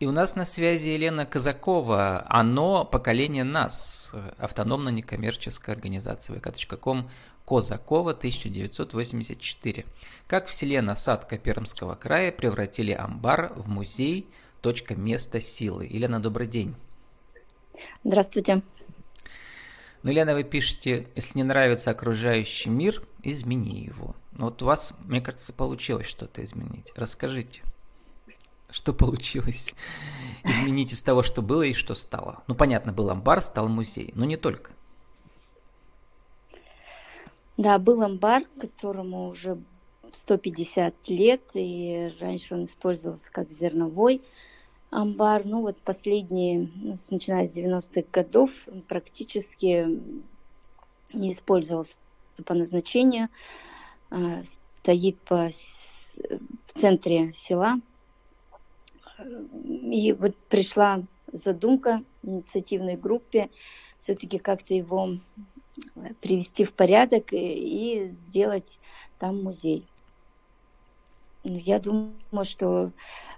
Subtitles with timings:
[0.00, 2.24] И у нас на связи Елена Казакова.
[2.28, 4.12] Оно поколение нас.
[4.38, 7.10] Автономно-некоммерческая организация vk.com
[7.44, 9.86] Козакова 1984.
[10.28, 14.28] Как в селе Насадка Пермского края превратили амбар в музей
[14.60, 15.88] точка место силы.
[15.90, 16.76] Елена, добрый день.
[18.04, 18.62] Здравствуйте.
[20.04, 24.14] Ну, Елена, вы пишете, если не нравится окружающий мир, измени его.
[24.30, 26.92] Но вот у вас, мне кажется, получилось что-то изменить.
[26.94, 27.62] Расскажите.
[28.70, 29.74] Что получилось
[30.44, 32.42] изменить из того, что было и что стало?
[32.46, 34.72] Ну, понятно, был амбар, стал музей, но не только.
[37.56, 39.58] Да, был амбар, которому уже
[40.12, 44.22] 150 лет, и раньше он использовался как зерновой
[44.90, 45.44] амбар.
[45.44, 46.70] Ну вот последние,
[47.10, 48.52] начиная с 90-х годов,
[48.86, 50.00] практически
[51.12, 51.96] не использовался
[52.44, 53.28] по назначению.
[54.10, 54.42] А,
[54.82, 57.80] стоит по, в центре села,
[59.18, 63.50] и вот пришла задумка инициативной группе
[63.98, 65.18] все-таки как-то его
[65.96, 68.78] э, привести в порядок и, и сделать
[69.18, 69.84] там музей.
[71.44, 72.92] Ну, я думаю, что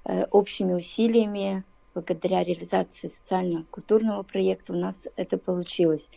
[0.04, 1.64] э, общими усилиями,
[1.94, 6.10] благодаря реализации социально-культурного проекта у нас это получилось.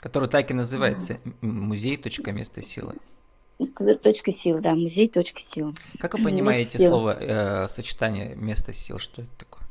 [0.00, 1.96] Который так и называется «Музей.
[1.96, 2.94] Точка места силы».
[4.02, 5.74] Точка сил, да, музей точка сил.
[5.98, 8.98] Как вы понимаете место слово э, сочетание места сил?
[8.98, 9.62] Что это такое?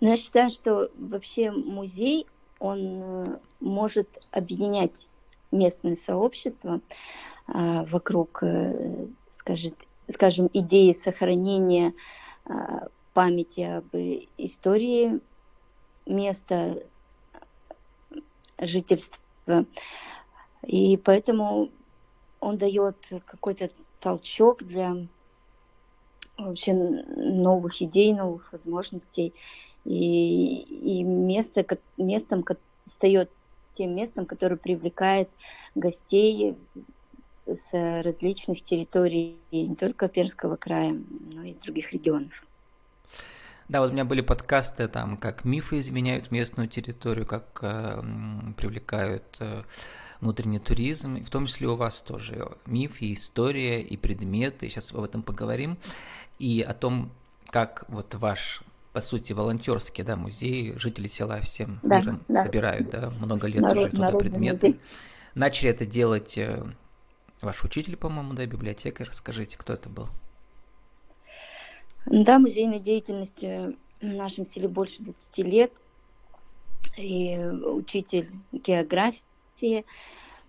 [0.00, 2.26] Ну, я считаю, что вообще музей,
[2.58, 5.08] он э, может объединять
[5.52, 6.80] местное сообщество
[7.48, 9.74] э, вокруг, э, скажет,
[10.08, 11.94] скажем, идеи сохранения
[12.46, 12.52] э,
[13.12, 13.94] памяти об
[14.38, 15.20] истории
[16.06, 16.82] места
[18.58, 19.66] жительства
[20.66, 21.70] и поэтому
[22.40, 23.68] он дает какой-то
[24.00, 24.96] толчок для
[26.36, 29.34] вообще новых идей, новых возможностей.
[29.84, 31.64] И, и место,
[31.96, 32.44] местом
[32.84, 33.30] стает
[33.74, 35.28] тем местом, которое привлекает
[35.74, 36.56] гостей
[37.46, 41.00] с различных территорий, не только Пермского края,
[41.32, 42.32] но и из других регионов.
[43.70, 48.02] Да, вот у меня были подкасты, там, как мифы изменяют местную территорию, как э,
[48.56, 49.62] привлекают э,
[50.20, 55.04] внутренний туризм, в том числе у вас тоже миф и история, и предметы, сейчас об
[55.04, 55.78] этом поговорим,
[56.40, 57.12] и о том,
[57.50, 62.42] как вот ваш по сути, волонтерский, да, музей, жители села всем да, миром да.
[62.42, 64.66] собирают, да, много лет Народ, уже туда предметы.
[64.66, 64.80] Музей.
[65.36, 66.60] Начали это делать э,
[67.40, 69.06] ваш учитель, по-моему, да, библиотекарь.
[69.06, 70.08] Расскажите, кто это был?
[72.22, 75.72] Да, музейной деятельности в нашем селе больше 20 лет.
[76.98, 79.86] И учитель географии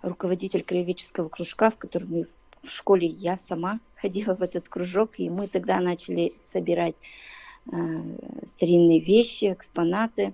[0.01, 2.25] руководитель краеведческого кружка, в котором
[2.61, 6.95] в школе я сама ходила в этот кружок, и мы тогда начали собирать
[7.71, 7.77] э,
[8.45, 10.33] старинные вещи, экспонаты,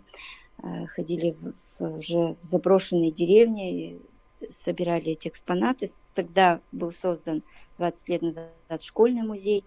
[0.64, 4.02] э, ходили в, в уже в заброшенные деревни, и
[4.50, 5.88] собирали эти экспонаты.
[6.16, 7.44] Тогда был создан
[7.78, 9.64] 20 лет назад школьный музей.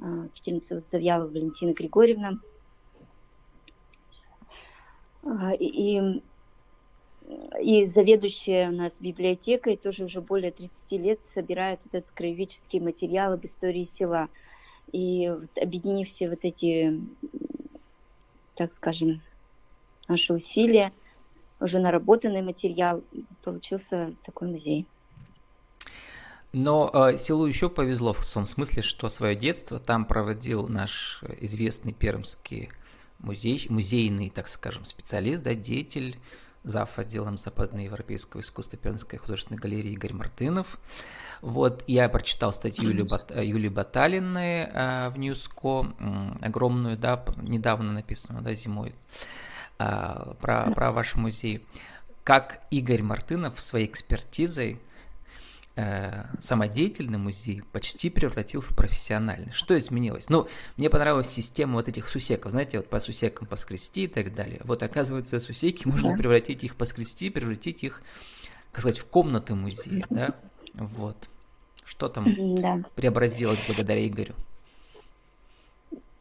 [0.00, 2.38] Учительница вот Валентина Григорьевна.
[5.22, 6.22] Э, и
[7.60, 13.44] и заведующая у нас библиотекой тоже уже более 30 лет собирает этот краеведческий материал об
[13.44, 14.28] истории села.
[14.92, 16.98] И вот, объединив все вот эти,
[18.54, 19.20] так скажем,
[20.08, 20.92] наши усилия,
[21.60, 23.02] уже наработанный материал,
[23.44, 24.86] получился такой музей.
[26.52, 31.92] Но э, селу еще повезло в том смысле, что свое детство там проводил наш известный
[31.92, 32.70] пермский
[33.18, 36.18] музей, музейный, так скажем, специалист, да, деятель
[36.64, 36.98] зав.
[36.98, 40.78] отделом западноевропейского искусства Пермской художественной галереи Игорь Мартынов.
[41.42, 43.32] Вот, я прочитал статью Юли, Бат,
[43.72, 48.94] Баталиной э, в Ньюско, э, огромную, да, недавно написанную, да, зимой,
[49.78, 51.64] э, про, про ваш музей.
[52.24, 54.78] Как Игорь Мартынов своей экспертизой Э,
[56.40, 59.52] самодеятельный музей почти превратил в профессиональный.
[59.52, 60.28] Что изменилось?
[60.28, 64.60] Ну, мне понравилась система вот этих сусеков, знаете, вот по сусекам поскрести и так далее.
[64.64, 66.16] Вот оказывается, сусеки можно да.
[66.16, 68.02] превратить их поскрести, превратить их,
[68.72, 70.34] как сказать, в комнаты музея, да?
[70.74, 71.16] Вот.
[71.84, 72.26] Что там
[72.56, 72.82] да.
[72.96, 74.34] преобразилось благодаря Игорю?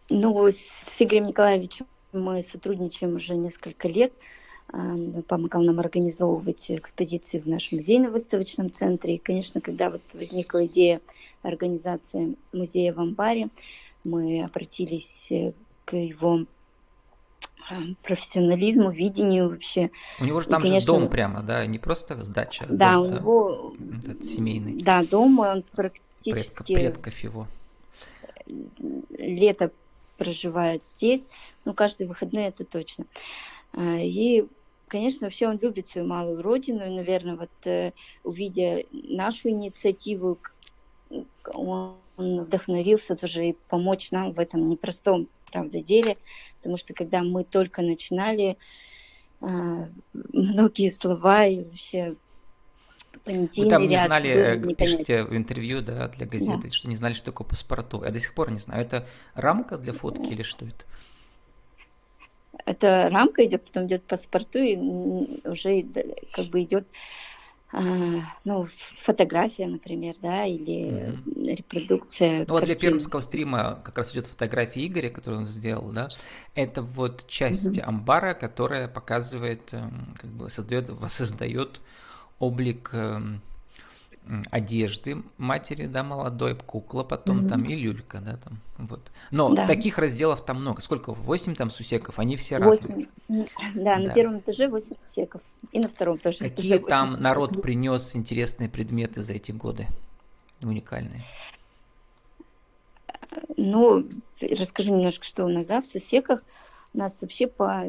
[0.09, 4.13] Ну, с Игорем Николаевичем мы сотрудничаем уже несколько лет.
[5.27, 9.15] Помогал нам организовывать экспозиции в нашем музейно-выставочном центре.
[9.15, 11.01] И, конечно, когда вот возникла идея
[11.41, 13.49] организации музея в Амбаре,
[14.03, 15.53] мы обратились э,
[15.85, 16.45] к его
[18.03, 19.91] профессионализму, видению вообще.
[20.19, 22.65] У него же там и, конечно, же дом прямо, да, не просто сдача.
[22.69, 24.81] А да, дом, у него этот семейный.
[24.81, 26.31] Да, дом, он практически.
[26.31, 27.47] Предков, предков его.
[29.17, 29.71] лето
[30.17, 31.29] проживает здесь,
[31.65, 33.05] ну, каждые выходные это точно.
[33.73, 34.45] А, и,
[34.87, 37.91] конечно, вообще он любит свою малую родину, и, наверное, вот э,
[38.23, 40.37] увидя нашу инициативу,
[41.53, 46.17] он вдохновился тоже и помочь нам в этом непростом, правда, деле,
[46.57, 48.57] потому что когда мы только начинали,
[49.39, 49.87] а,
[50.33, 52.15] многие слова и вообще
[53.25, 56.71] Вы там не знали, э, не пишете в интервью да, для газеты, да.
[56.71, 58.03] что не знали, что такое паспорту.
[58.03, 58.81] Я до сих пор не знаю.
[58.81, 60.85] Это рамка для фотки или что это?
[62.65, 64.77] Это рамка идет, потом идет паспорту, и
[65.47, 65.85] уже
[66.33, 66.87] как бы идет
[67.69, 67.81] а,
[68.45, 71.55] ну, фотография, например, да, или mm-hmm.
[71.55, 72.45] репродукция.
[72.47, 76.07] Ну вот для пермского стрима как раз идет фотография Игоря, которую он сделал, да.
[76.55, 77.83] Это вот часть mm-hmm.
[77.83, 81.81] амбара, которая показывает, эм, как бы создает, воссоздает
[82.39, 83.41] облик эм,
[84.51, 87.49] одежды матери, да, молодой, кукла, потом mm-hmm.
[87.49, 89.11] там и люлька, да, там, вот.
[89.31, 89.67] Но да.
[89.67, 90.81] таких разделов там много.
[90.81, 91.13] Сколько?
[91.13, 92.69] Восемь там сусеков, они все 8.
[92.69, 93.07] разные.
[93.27, 93.45] Да,
[93.75, 95.41] да, на первом этаже восемь сусеков,
[95.71, 96.39] и на втором тоже.
[96.39, 97.23] Какие там сусеков.
[97.23, 99.87] народ принес интересные предметы за эти годы,
[100.63, 101.23] уникальные?
[103.55, 104.07] Ну,
[104.41, 106.43] расскажу немножко, что у нас, да, в сусеках
[106.93, 107.85] у нас вообще по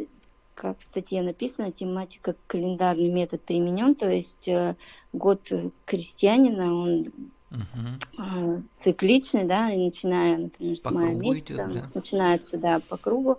[0.58, 4.74] как в статье написано, тематика календарный метод применен, то есть э,
[5.12, 5.52] год
[5.84, 7.06] крестьянина, он
[7.50, 8.62] uh-huh.
[8.74, 11.82] цикличный, да, начиная, например, с по мая месяца, идет, да.
[11.94, 13.38] начинается, да, по кругу,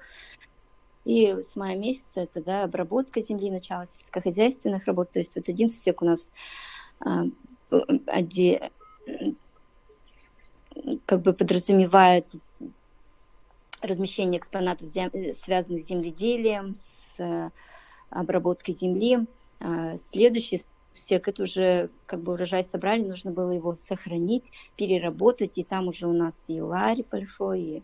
[1.04, 5.69] и с мая месяца это, да, обработка земли, начало сельскохозяйственных работ, то есть вот один
[5.69, 6.31] сусек у нас
[7.69, 8.71] оде,
[11.06, 12.25] как бы подразумевает
[13.81, 17.49] размещение экспонатов, связанных с земледелием, с Э,
[18.11, 19.27] обработкой земли.
[19.59, 25.63] А, следующий всех это уже как бы урожай собрали, нужно было его сохранить, переработать, и
[25.63, 27.83] там уже у нас и ларь большой, и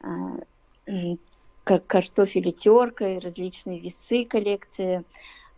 [0.00, 5.04] а, картофель и терка, и различные весы коллекции.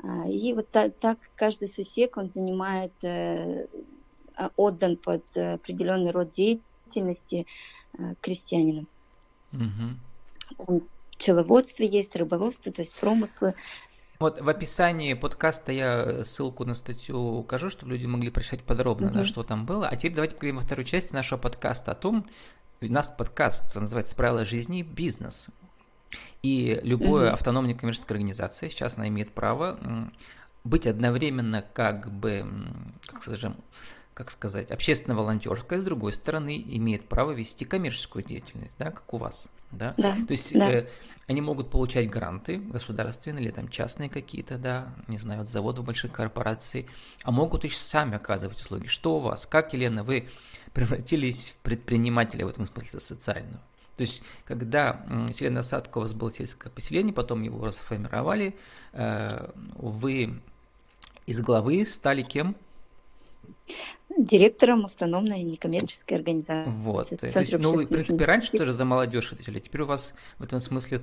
[0.03, 3.67] А, и вот так, так каждый сусек, он занимает, э,
[4.57, 7.47] отдан под определенный род деятельности
[7.97, 8.85] э, крестьянина.
[9.55, 10.83] Угу
[11.17, 13.55] пчеловодство есть, рыболовство, то есть промыслы.
[14.21, 19.15] Вот в описании подкаста я ссылку на статью укажу, чтобы люди могли прочитать подробно, угу.
[19.15, 19.89] да, что там было.
[19.89, 22.27] А теперь давайте поговорим о второй части нашего подкаста о том,
[22.81, 24.83] у нас подкаст называется «Правила жизни.
[24.83, 25.49] Бизнес».
[26.43, 27.35] И любая угу.
[27.35, 29.79] автономная коммерческая организация сейчас она имеет право
[30.63, 32.47] быть одновременно как бы,
[33.07, 33.57] как скажем,
[34.15, 39.49] как сказать, общественно-волонтерская, с другой стороны, имеет право вести коммерческую деятельность, да, как у вас.
[39.73, 39.95] Да?
[39.99, 40.71] Да, То есть да.
[40.71, 40.89] э,
[41.27, 46.13] они могут получать гранты государственные или там частные какие-то, да, не знаю, от заводов больших
[46.13, 46.87] корпораций,
[47.25, 48.87] а могут еще сами оказывать услуги.
[48.87, 49.47] Что у вас?
[49.47, 50.29] Как, Елена, вы
[50.73, 53.61] превратились в предпринимателя в этом смысле социальную?
[53.97, 58.57] То есть, когда селение Садко у вас было сельское поселение, потом его расформировали,
[58.93, 60.41] э, вы
[61.27, 62.57] из главы стали кем?
[64.17, 66.71] Директором автономной некоммерческой организации.
[66.71, 70.15] Вот, то есть, ну, вы, в принципе, раньше тоже за молодежь отвечали, теперь у вас
[70.39, 71.03] в этом смысле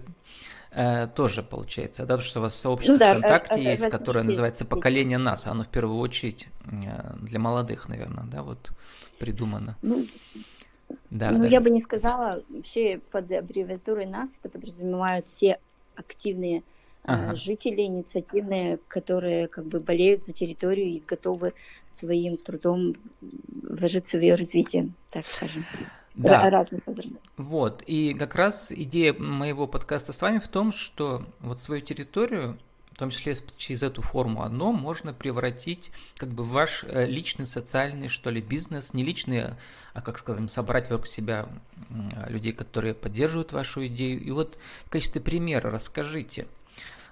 [0.71, 4.23] э, тоже получается, да, потому что у вас сообщество ну, да, ВКонтакте а, есть, которое
[4.23, 8.71] называется «Поколение нас», оно в первую очередь э, для молодых, наверное, да, вот
[9.19, 9.77] придумано.
[9.81, 10.05] Ну,
[11.09, 11.51] да, ну даже...
[11.51, 15.59] я бы не сказала, вообще под аббревиатурой «нас» это подразумевают все
[15.95, 16.63] активные
[17.03, 17.35] ага.
[17.35, 21.53] жители инициативные, которые как бы болеют за территорию и готовы
[21.87, 25.65] своим трудом вложиться в ее развитие, так скажем.
[26.15, 26.49] Да.
[26.49, 27.21] Разных возрастов.
[27.37, 32.57] Вот, и как раз идея моего подкаста с вами в том, что вот свою территорию
[32.91, 37.47] в том числе через эту форму одно, можно превратить как бы в ваш э, личный
[37.47, 39.55] социальный, что ли, бизнес, не личный,
[39.93, 41.47] а, как скажем, собрать вокруг себя
[42.27, 44.21] людей, которые поддерживают вашу идею.
[44.21, 46.47] И вот в качестве примера расскажите,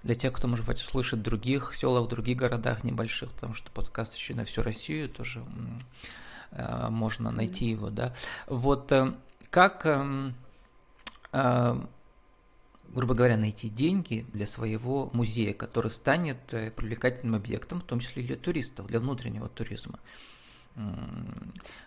[0.03, 3.70] для тех, кто, может быть, слышит в других селах, в других городах небольших, потому что
[3.72, 5.44] подкаст еще на всю Россию тоже
[6.51, 8.13] э, можно найти его, да.
[8.48, 9.13] Вот э,
[9.50, 10.36] как, эм,
[11.34, 11.82] э,
[12.89, 18.27] грубо говоря, найти деньги для своего музея, который станет привлекательным объектом, в том числе и
[18.27, 20.00] для туристов, для внутреннего туризма.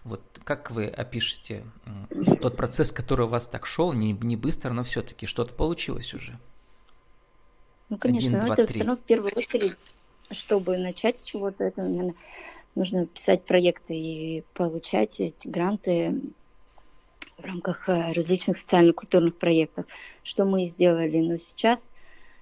[0.04, 1.64] Вот как вы опишете
[2.42, 6.38] тот процесс, который у вас так шел, не, не быстро, но все-таки что-то получилось уже?
[7.92, 8.74] Ну, конечно, 1, 2, но это 3.
[8.74, 9.76] все равно в первую очередь,
[10.30, 12.14] чтобы начать с чего-то, это, наверное,
[12.74, 16.22] нужно писать проекты и получать эти гранты
[17.36, 19.84] в рамках э, различных социально-культурных проектов,
[20.22, 21.18] что мы и сделали.
[21.18, 21.92] Но сейчас,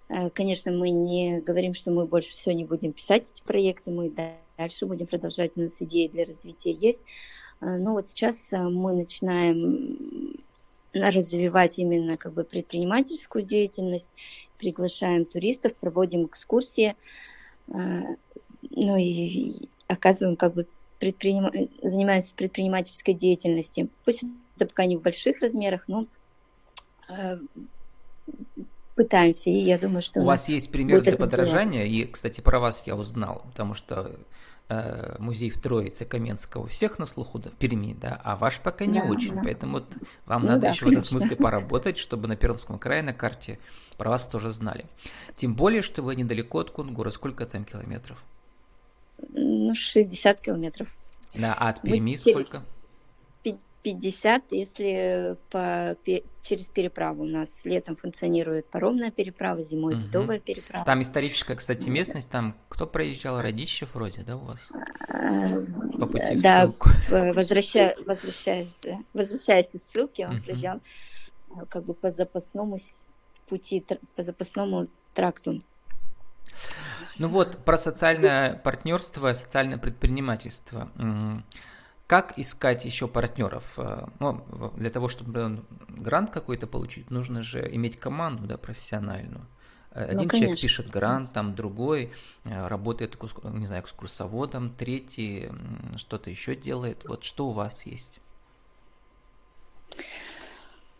[0.09, 4.09] э, конечно, мы не говорим, что мы больше все не будем писать эти проекты, мы
[4.57, 7.02] дальше будем продолжать, у нас идеи для развития есть.
[7.61, 10.37] Э, но вот сейчас мы начинаем
[10.92, 14.11] развивать именно как бы предпринимательскую деятельность,
[14.61, 16.95] приглашаем туристов, проводим экскурсии,
[17.67, 20.67] ну и оказываем как бы
[20.99, 21.71] предприним...
[21.83, 23.88] занимаемся предпринимательской деятельностью.
[24.05, 24.25] Пусть
[24.57, 26.07] это пока не в больших размерах, но
[28.95, 30.21] пытаемся, и я думаю, что...
[30.21, 34.12] У вас есть пример для подражания, и, кстати, про вас я узнал, потому что
[34.71, 38.61] э, музей в Троице Каменского у всех на слуху, да, в Перми, да, а ваш
[38.61, 39.43] пока не да, очень, да.
[39.45, 39.95] поэтому вот
[40.27, 41.03] вам ну, надо да, еще конечно.
[41.03, 43.59] в этом смысле поработать, чтобы на Пермском крае на карте
[43.99, 44.87] про вас тоже знали.
[45.37, 48.23] Тем более, что вы недалеко от Кунгура, сколько там километров?
[49.33, 50.89] Ну, 60 километров.
[51.35, 52.59] Да, а от Перми Мы сколько?
[52.59, 52.80] Через
[53.83, 55.97] 50, если по,
[56.43, 57.25] через переправу.
[57.25, 60.03] У нас летом функционирует паромная переправа, зимой угу.
[60.03, 60.85] ледовая переправа.
[60.85, 63.41] Там историческая, кстати, местность, там кто проезжал?
[63.41, 64.71] Радищев вроде, да, у вас?
[65.09, 65.49] А,
[65.99, 66.71] по пути да,
[67.09, 70.45] возвращая, возвращаясь, да, возвращаясь из ссылки, он угу.
[70.45, 70.81] проезжал
[71.57, 72.77] а, как бы по запасному
[73.49, 73.85] пути,
[74.15, 75.61] по запасному тракту.
[77.19, 80.91] Ну вот, про социальное партнерство, социальное предпринимательство.
[82.11, 83.75] Как искать еще партнеров?
[83.76, 84.43] Э, ну,
[84.75, 89.47] для того, чтобы грант какой-то получить, нужно же иметь команду да, профессиональную.
[89.93, 92.11] Э, ну, Один ну, человек пишет грант, там другой
[92.43, 95.50] э, работает, не знаю, экскурсоводом, третий
[95.99, 97.05] что-то еще делает.
[97.05, 98.19] Вот что у вас есть?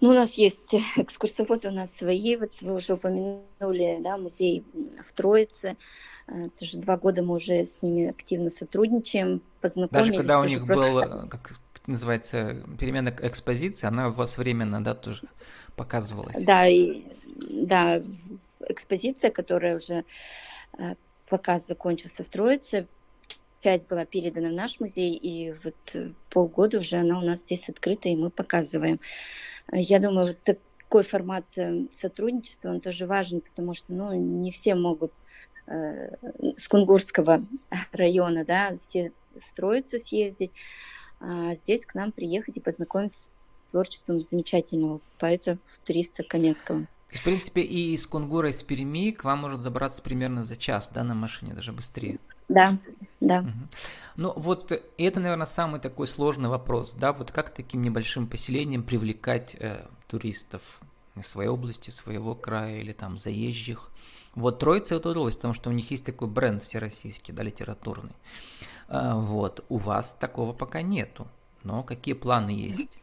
[0.01, 2.37] Ну, у нас есть экскурсоводы, у нас свои.
[2.37, 4.65] Вот вы уже упомянули, да, музей
[5.09, 5.77] в Троице.
[6.59, 10.09] Тоже два года мы уже с ними активно сотрудничаем, познакомились.
[10.09, 10.93] Даже когда у них просто...
[10.93, 11.55] был, э, как
[11.87, 15.23] называется, перемена экспозиции, она у вас временно, да, тоже
[15.77, 16.37] показывалась?
[16.45, 17.03] Да, и,
[17.37, 18.03] да,
[18.69, 20.05] экспозиция, которая уже
[20.79, 20.95] э,
[21.29, 22.87] показ закончился в Троице,
[23.63, 27.69] часть была передана в наш музей, и вот э, полгода уже она у нас здесь
[27.69, 29.01] открыта, и мы показываем.
[29.73, 30.59] Я думаю, вот
[30.91, 31.45] такой формат
[31.93, 35.13] сотрудничества, он тоже важен, потому что, ну, не все могут
[35.71, 36.17] Э,
[36.57, 37.45] с Кунгурского
[37.93, 40.51] района, да, все строятся съездить,
[41.21, 43.29] а здесь к нам приехать и познакомиться
[43.63, 46.87] с творчеством замечательного поэта туриста Каменского.
[47.09, 51.05] В принципе, и из Кунгура, из Перми к вам может забраться примерно за час, да,
[51.05, 52.19] на машине, даже быстрее.
[52.51, 52.79] Да,
[53.21, 53.45] да.
[54.17, 59.57] Ну вот это, наверное, самый такой сложный вопрос, да, вот как таким небольшим поселением привлекать
[59.59, 60.81] э, туристов
[61.17, 63.91] из своей области, своего края или там заезжих.
[64.35, 68.13] Вот Троице это удалось, потому что у них есть такой бренд всероссийский, да, литературный.
[68.89, 71.27] А, вот, у вас такого пока нету.
[71.63, 72.99] Но какие планы есть?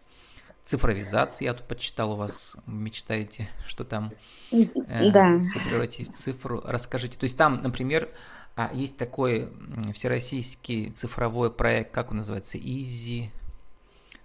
[0.64, 4.12] Цифровизация, я тут почитал, у вас мечтаете, что там
[4.52, 4.66] э,
[5.12, 5.40] да.
[5.40, 6.62] все превратить в цифру.
[6.66, 7.18] Расскажите.
[7.18, 8.10] То есть там, например,
[8.58, 9.50] а, есть такой
[9.94, 13.30] всероссийский цифровой проект, как он называется, Easy.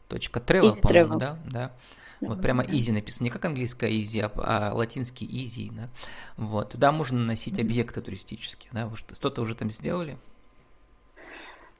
[0.09, 1.39] Travel, по-моему, да?
[1.45, 1.73] да.
[2.21, 5.75] Вот прямо easy написано, не как английское easy, а, а латинский easy.
[5.75, 5.89] Да?
[6.37, 6.71] Вот.
[6.71, 8.71] Туда можно наносить объекты туристические.
[8.73, 8.87] Да?
[8.87, 10.19] Вы что-то уже там сделали?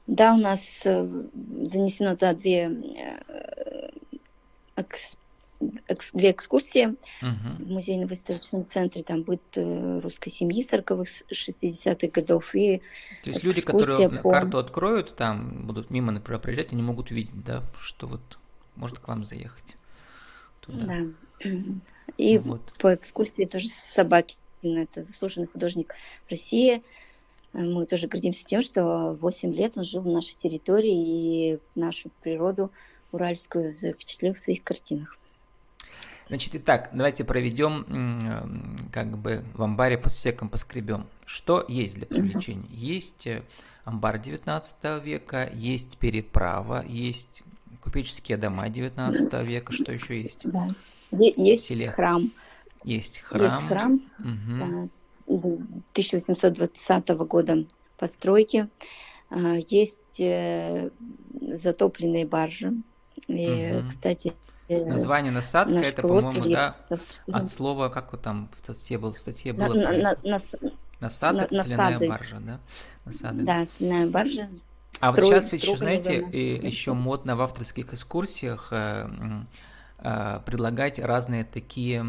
[0.07, 1.07] Да, у нас э,
[1.61, 2.69] занесено туда две,
[5.87, 6.97] э, две экскурсии угу.
[7.59, 9.03] в музейно-выставочном центре.
[9.03, 12.53] Там будет э, русской семьи 40-х, 60-х годов.
[12.55, 12.81] И
[13.23, 14.31] То есть люди, которые по...
[14.31, 18.21] карту откроют, там будут мимо, например, проезжать, они могут увидеть, да, что вот
[18.75, 19.77] может к вам заехать
[20.61, 20.85] туда.
[20.85, 21.49] Да.
[22.17, 22.73] И вот.
[22.79, 24.35] по экскурсии тоже собаки.
[24.61, 25.93] Это заслуженный художник
[26.29, 26.81] России.
[27.51, 32.71] Мы тоже гордимся тем, что 8 лет он жил в нашей территории и нашу природу
[33.11, 35.17] уральскую запечатлел в своих картинах.
[36.27, 37.85] Значит, итак, давайте проведем
[38.91, 41.05] как бы в амбаре по сусекам поскребем.
[41.25, 42.67] Что есть для привлечения?
[42.69, 43.43] Есть э,
[43.83, 47.43] амбар 19 века, есть переправа, есть
[47.83, 50.39] Купеческие дома 19 века, что еще есть?
[50.45, 50.69] Да.
[51.11, 51.91] Есть селе?
[51.91, 52.31] храм.
[52.85, 53.43] Есть храм.
[53.43, 54.01] Есть храм.
[54.19, 54.57] Угу.
[54.57, 54.87] Да,
[55.27, 57.65] 1820 года
[57.97, 58.69] постройки.
[59.29, 60.91] А, есть э,
[61.41, 62.73] затопленные баржи.
[63.27, 63.89] И, угу.
[63.89, 64.33] кстати,
[64.69, 66.73] Название насадка это, по-моему, да,
[67.31, 70.39] от слова, как вот там в статье было, в статье было на, на, на,
[70.99, 72.59] Насадок, на, соляная баржа, да?
[73.03, 73.43] Насады.
[73.43, 74.47] Да, соляная баржа,
[75.01, 79.09] а вот сейчас ведь еще, знаете, еще модно в авторских экскурсиях э,
[79.99, 82.05] э, предлагать разные такие,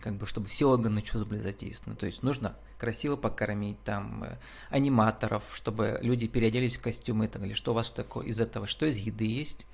[0.00, 1.96] как бы, чтобы все органы чувств были задействованы.
[1.96, 4.38] То есть нужно красиво покормить там э,
[4.70, 7.56] аниматоров, чтобы люди переоделись в костюмы и так далее.
[7.56, 8.66] Что у вас такое из этого?
[8.66, 9.66] Что из еды есть?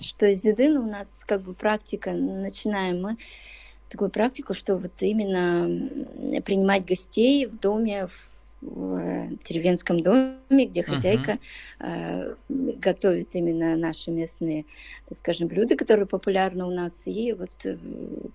[0.00, 0.68] Что из еды?
[0.68, 3.16] Ну, у нас как бы практика, начинаем мы
[3.88, 11.38] такую практику, что вот именно принимать гостей в доме в в деревенском доме, где хозяйка
[11.78, 12.36] uh-huh.
[12.48, 14.64] готовит именно наши местные,
[15.08, 17.50] так скажем, блюда, которые популярны у нас, и вот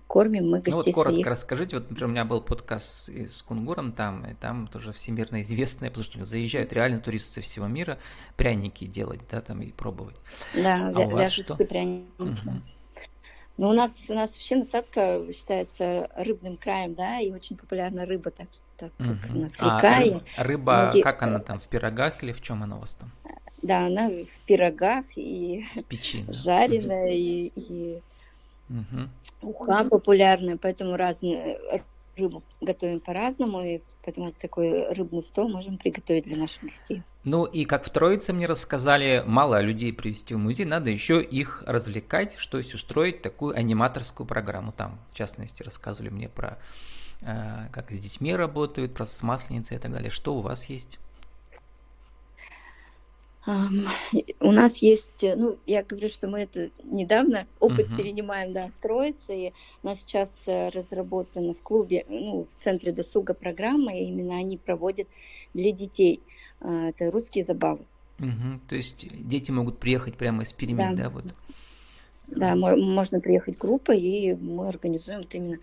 [0.06, 1.26] кормим мы гостей ну, вот коротко своих.
[1.26, 5.90] расскажите, вот, например, у меня был подкаст с Кунгуром там, и там тоже всемирно известные,
[5.90, 7.98] потому что заезжают реально туристы со всего мира
[8.36, 10.16] пряники делать, да, там и пробовать.
[10.54, 12.06] Да, а вя- вяжущие пряники.
[12.18, 12.50] Uh-huh.
[13.60, 18.30] Но у нас, у нас вообще насадка считается рыбным краем, да, и очень популярна рыба,
[18.30, 18.48] так,
[18.78, 19.96] так как у нас река.
[19.98, 21.02] А, рыба, рыба многие...
[21.02, 23.10] как она там, в пирогах или в чем она у вас там?
[23.60, 26.32] Да, она в пирогах и С печи, да.
[26.32, 28.00] жареная, и, и
[28.70, 29.10] угу.
[29.42, 31.60] уха популярная, поэтому разные
[32.20, 37.02] рыбу готовим по-разному, и поэтому такой рыбный стол можем приготовить для наших гостей.
[37.24, 41.62] Ну и как в Троице мне рассказали, мало людей привести в музей, надо еще их
[41.66, 44.72] развлекать, что есть устроить такую аниматорскую программу.
[44.72, 46.58] Там, в частности, рассказывали мне про
[47.20, 50.10] э, как с детьми работают, про с масленицей и так далее.
[50.10, 50.98] Что у вас есть?
[54.40, 57.96] У нас есть, э, ну, я говорю, что мы это недавно опыт uh-huh.
[57.96, 59.52] перенимаем, да, в Троице, и
[59.82, 64.58] у нас сейчас э, разработана в клубе, ну, в центре досуга программа, и именно они
[64.58, 65.08] проводят
[65.54, 66.20] для детей.
[66.60, 67.86] А, это русские забавы.
[68.18, 68.60] Угу.
[68.68, 71.24] То есть дети могут приехать прямо из Перми, да, да вот?
[72.30, 75.58] Да, можно приехать группой, и мы организуем вот именно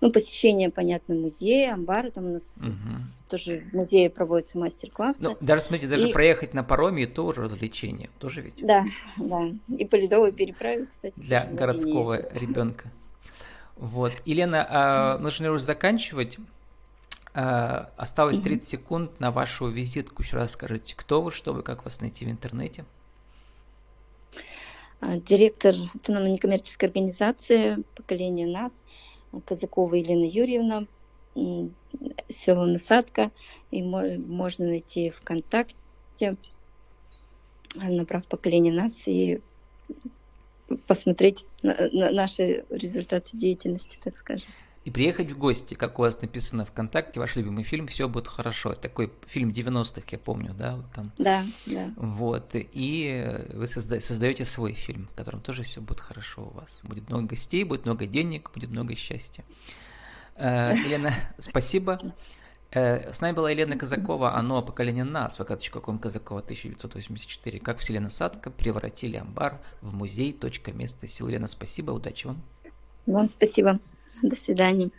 [0.00, 2.10] ну, посещение, понятно, музея, амбара.
[2.10, 3.06] Там у нас угу.
[3.28, 5.22] тоже в музее проводятся мастер-классы.
[5.22, 6.12] Ну, даже, смотрите, даже и...
[6.12, 8.64] проехать на пароме тоже развлечение, тоже ведь?
[8.64, 8.84] Да,
[9.16, 9.50] да.
[9.76, 11.14] И по ледовой переправе, кстати.
[11.16, 12.90] Для городского ребенка.
[13.76, 14.12] Вот.
[14.26, 16.38] Елена, а, нужно уже заканчивать.
[17.32, 20.22] А, осталось 30 секунд на вашу визитку.
[20.22, 22.84] Еще раз скажите, кто вы, что вы, как вас найти в интернете?
[25.00, 28.72] А, директор автономной некоммерческой организации «Поколение нас»
[29.46, 30.86] Казакова Елена Юрьевна,
[32.28, 33.30] село Насадка,
[33.70, 36.36] и можно найти ВКонтакте,
[37.74, 39.40] набрав «Поколение нас» и
[40.86, 44.48] посмотреть на наши результаты деятельности, так скажем
[44.84, 48.74] и приехать в гости, как у вас написано ВКонтакте, ваш любимый фильм «Все будет хорошо».
[48.74, 50.76] Такой фильм 90-х, я помню, да?
[50.76, 51.12] Вот там.
[51.18, 51.92] Да, да.
[51.96, 56.80] Вот, и вы созда- создаете свой фильм, в котором тоже все будет хорошо у вас.
[56.82, 59.44] Будет много гостей, будет много денег, будет много счастья.
[60.36, 61.98] Э, Елена, спасибо.
[62.70, 67.60] Э, с нами была Елена Казакова, оно поколение нас, vk.com Казакова 1984.
[67.60, 71.28] Как вселенная Садка превратили амбар в музей, точка, место сил.
[71.28, 72.42] Елена, спасибо, удачи вам.
[73.04, 73.78] Вам спасибо.
[74.22, 74.90] До свидания.